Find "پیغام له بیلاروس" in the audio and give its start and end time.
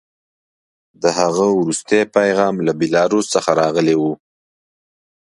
2.15-3.25